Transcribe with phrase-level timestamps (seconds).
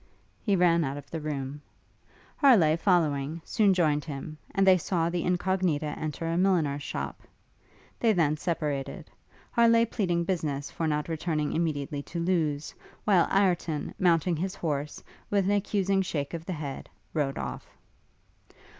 [0.41, 1.61] He ran out of the room.
[2.37, 7.21] Harleigh, following, soon joined him, and they saw the Incognita enter a milliner's shop.
[7.99, 9.11] They then separated;
[9.51, 15.45] Harleigh pleading business for not returning immediately to Lewes; while Ireton, mounting his horse, with
[15.45, 17.67] an accusing shake of the head, rode off.